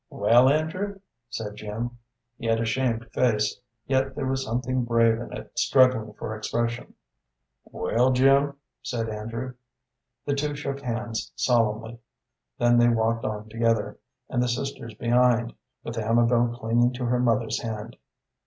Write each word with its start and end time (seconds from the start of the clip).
"Well, 0.09 0.49
Andrew?" 0.49 0.99
said 1.29 1.57
Jim. 1.57 1.99
He 2.39 2.47
had 2.47 2.59
a 2.59 2.65
shamed 2.65 3.05
face, 3.11 3.59
yet 3.85 4.15
there 4.15 4.25
was 4.25 4.43
something 4.43 4.83
brave 4.83 5.21
in 5.21 5.31
it 5.31 5.59
struggling 5.59 6.13
for 6.13 6.35
expression. 6.35 6.95
"Well, 7.65 8.11
Jim?" 8.11 8.55
said 8.81 9.09
Andrew. 9.09 9.53
The 10.25 10.33
two 10.33 10.55
shook 10.55 10.79
hands 10.81 11.31
solemnly. 11.35 11.99
Then 12.57 12.79
they 12.79 12.89
walked 12.89 13.25
on 13.25 13.47
together, 13.49 13.99
and 14.27 14.41
the 14.41 14.47
sisters 14.47 14.95
behind, 14.95 15.53
with 15.83 15.99
Amabel 15.99 16.47
clinging 16.57 16.93
to 16.93 17.05
her 17.05 17.19
mother's 17.19 17.61
hand. 17.61 17.95